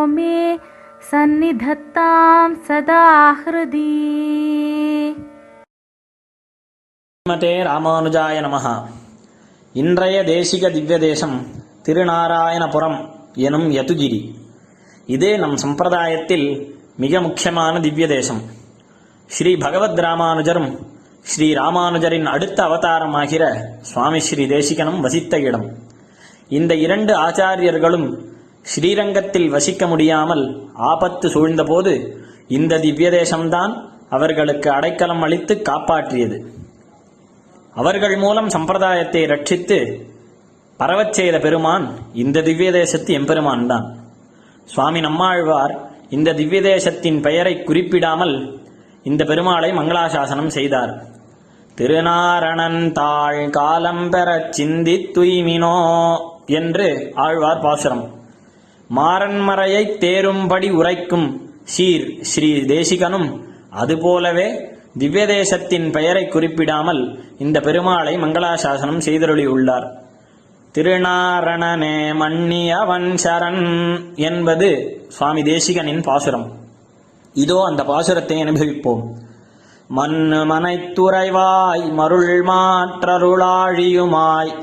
[0.08, 0.36] मे
[1.10, 3.04] सन्निधत्तां सदा
[3.42, 3.92] हृदि
[7.26, 8.66] ஸ்ரீமதே ராமானுஜாய நமஹ
[9.76, 11.36] இன்றைய தேசிக திவ்ய தேசம்
[11.86, 12.98] திருநாராயணபுரம்
[13.48, 14.20] எனும் யதுகிரி
[15.10, 16.48] இது நம் சம்பிரதாயத்தில்
[17.00, 18.42] மிக முக்கியமான திவ்ய தேசம்
[19.31, 20.71] ஸ்ரீ பகவத் ராமானுஜரும்
[21.23, 23.45] ஸ்ரீ ராமானுஜரின் அடுத்த அவதாரமாகிற
[23.81, 25.67] சுவாமி ஸ்ரீ தேசிகனும் வசித்த இடம்.
[26.49, 28.09] இந்த இரண்டு ஆச்சாரியர்களும்
[28.63, 30.45] ஸ்ரீரங்கத்தில் வசிக்க முடியாமல்
[30.91, 31.93] ஆபத்து சூழ்ந்தபோது
[32.49, 33.73] இந்த திவ்ய தேசம்தான்
[34.11, 36.39] அவர்களுக்கு அடைக்கலம் அளித்து காப்பாற்றியது.
[37.75, 39.79] அவர்கள் மூலம் சம்பிரதாயத்தை ரட்சித்து
[40.81, 43.87] பரவச் செய்த பெருமான் இந்த திவ்ய தேசத்து எம்பெருமான் தான்
[44.65, 45.75] சுவாமி நம்மாழ்வார்
[46.11, 48.35] இந்த திவ்ய தேசத்தின் பெயரை குறிப்பிடாமல்
[49.07, 50.93] இந்த பெருமாளை மங்களாசாசனம் செய்தார்.
[51.79, 55.77] திருநாரணன் தாழ் காலம் பெறச் சிந்தி துய்மினோ
[56.47, 58.05] என்று ஆழ்வார் பாசுரம்.
[58.97, 61.29] மாறன்மறையை தேரும்படி உரைக்கும்
[61.65, 63.29] சீர் ஸ்ரீ தேசிகனும்
[63.71, 64.49] அதுபோலவே
[64.99, 67.03] திவ்யதேசத்தின் பெயரை குறிப்பிடாமல்
[67.39, 69.89] இந்த பெருமாளை மங்களாசாசனம் செய்தருளியுள்ளார்.
[70.75, 73.65] திருநாரணனே மன்னியவன் சரண்
[74.15, 74.69] என்பது
[75.09, 76.65] சுவாமி தேசிகனின் பாசுரம்.
[77.37, 79.03] இதோ அந்த பாசுரத்தை அனுபவிப்போம்.
[79.89, 84.55] மண்ணு மனைத்துறைவாய் மருள் மாற்றருளாழியுமாய்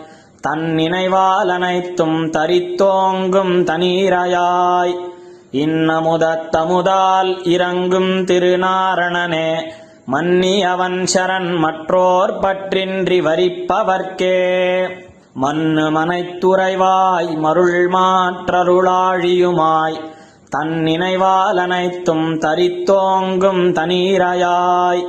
[0.42, 5.12] தன் நினைவால் அனைத்தும் தரித்தோங்கும் தனீரையாய்.
[5.52, 9.72] இன்னமுதத்தமுதால் இறங்கும் திருநாரணனே
[10.06, 14.90] மன்னி அவன் சரண் மற்றோர் பற்றின்றி வரிப்பவர்க்கே.
[15.34, 20.00] மண்ணு மனைத்துறைவாய் மருள் மாற்றருளாழியுமாய்
[20.54, 25.04] தன் நினைவால் அனைத்தும் தரித்தோங்கும் தனீரையாய்.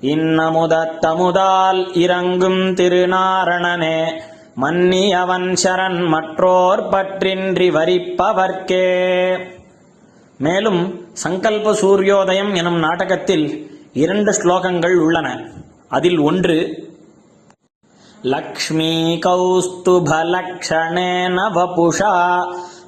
[0.00, 4.20] இன்னமுதத்தமுதால் இறங்கும் திருநாரணனே
[4.60, 8.88] மன்னி அவன் சரண் மற்றோர் பற்றின்றி வரிப்பவர்க்கே.
[10.38, 10.80] மேலும்
[11.24, 13.46] சங்கல்ப சூரியோதயம் எனும் நாடகத்தில்
[13.92, 15.28] இரண்டு ஸ்லோகங்கள் உள்ளன.
[15.88, 16.58] அதில் ஒன்று
[18.22, 20.16] லக்ஷ்மி கௌஸ்துபலக்ஷணேன
[21.54, 22.12] வபுஷா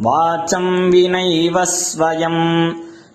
[0.05, 2.43] वाचम् विनैव स्वयम्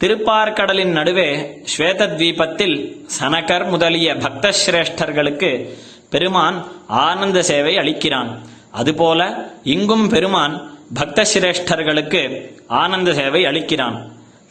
[0.00, 1.28] திருப்பார்க்கடலின் நடுவே
[1.72, 2.76] ஸ்வேதத்வீபத்தில்
[3.18, 5.50] சனகர் முதலிய பக்த சிரேஷ்டர்களுக்கு
[6.10, 8.30] பெருமான் ஆனந்த சேவை அளிக்கிறான்.
[8.70, 9.20] அதுபோல
[9.64, 10.54] இங்கும் பெருமான்
[10.94, 12.22] பக்த சிரேஷ்டர்களுக்கு
[12.68, 13.98] ஆனந்த சேவை அளிக்கிறான்.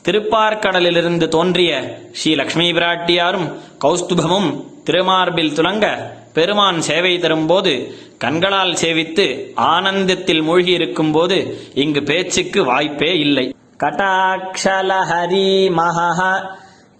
[0.05, 11.11] திருப்பார்கடலிலிருந்து தோன்றிய ஸ்ரீ லக்ஷ்மி பிராட்டியாரும் கௌஸ்துபமும் திருமார்பில் துலங்க பெருமான் சேவை தரும்போது கண்களால் சேவித்து ஆனந்தத்தில் மூழ்கியிருக்கும்
[11.11, 13.55] போது இங்கு பேச்சுக்கு வாய்ப்பே இல்லை.
[13.83, 16.39] கட்டாட்சலஹரி மகஹ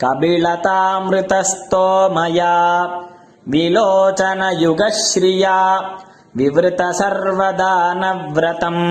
[0.03, 2.53] கபிலதாமிருதஸ்தோமயா
[3.51, 5.57] விலோச்சனயுகஸ்ரீயா
[6.33, 8.85] விவருத சர்வதானவிரதம்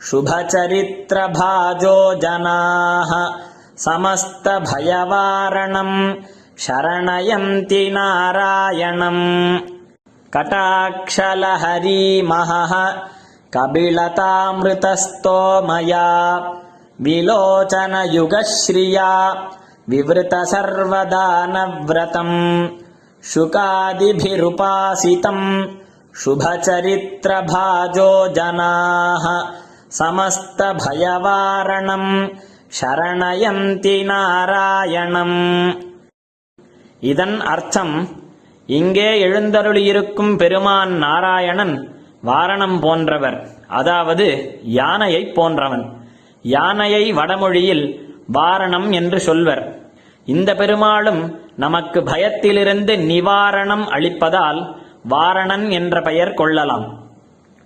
[0.02, 3.32] शुभचरित्रभाजो जनाः।
[3.76, 6.14] समस्तभयवारणम्
[6.58, 9.58] शरणयन्ति नारायणम्।
[10.36, 12.94] कटाक्षलहरीमहः
[13.54, 16.38] कबिलतामृतस्तोमया
[17.00, 19.34] विलोचनयुगश्रिया
[19.88, 22.68] विवृतसर्वदानव्रतम्।
[23.24, 25.64] शुकादिभिरुपासितम्
[26.16, 29.52] शुभचरित्रभाजो जनाः
[30.85, 32.11] समस्तभयवारणम्
[32.73, 35.37] शरणयन्ति नारायणम्
[37.03, 37.95] இதன் அர்த்தம்
[38.69, 41.73] இங்கே எழுந்தருளியிருக்கும் பெருமான் நாராயணன்
[42.23, 43.37] வாரணம் போன்றவர்
[43.69, 44.27] அதாவது
[44.73, 45.83] யானையைப் போன்றவன்
[46.45, 47.83] யானையை வடமொழியில்
[48.31, 49.63] வாரணம் என்று சொல்வர்
[50.27, 51.21] இந்த பெருமாளும்
[51.55, 54.61] நமக்கு பயத்திலிருந்து நிவாரணம் அளிப்பதால்
[55.13, 56.85] வாரணன் என்ற பெயர் கொள்ளலாம்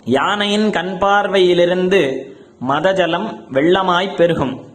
[0.05, 2.33] யானையின் கண் பார்வையிலிருந்து
[2.69, 4.67] மதஜலம் வெள்ளமாய்ப் பெருகும்.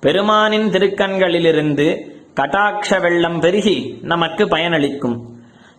[0.00, 2.10] பெருமானின் திருக்கண்களிலிருந்து
[2.40, 5.20] கட்டாட்ச வெள்ளம் பெருகி நமக்கு பயனளிக்கும்.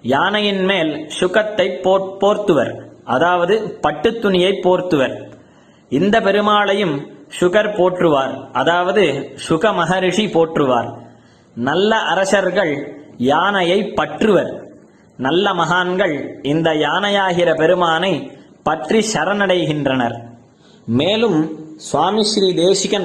[0.02, 5.32] யானையின் மேல் சுகத்தை போர்த்துவர் அதாவது பட்டு துணியை போர்த்துவர்.
[5.90, 7.08] இந்த பெருமாளையும்
[7.40, 10.94] சுகர் போற்றுவார் அதாவது சுக மகரிஷி போற்றுவார்.
[11.56, 14.66] நல்ல அரசர்கள் யானையை பற்றுவர்.
[15.18, 18.37] நல்ல மகான்கள் இந்த யானையாகிற பெருமானை
[18.68, 19.42] पत्री शरण
[21.82, 23.04] स्वामी श्री देशिकन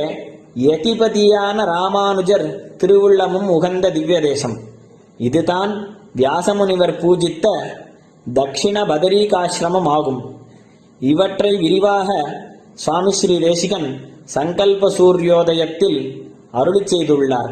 [0.67, 2.45] யதிபதியான ராமானுஜர்
[2.79, 4.55] திருவுள்ளமும் உகந்த திவ்ய தேசம்
[5.17, 5.71] இதுதான்
[6.15, 7.45] வியாசமுனிவர் பூஜித்த
[8.33, 10.21] தக்ஷிண பதரீகாசிரமம் ஆகும்.
[11.01, 12.09] இவற்றை விரிவாக
[12.73, 13.87] சுவாமி ஸ்ரீ தேசிகன்
[14.35, 15.99] சங்கல்ப சூரியோதயத்தில்
[16.51, 17.51] அருளி செய்துள்ளார்.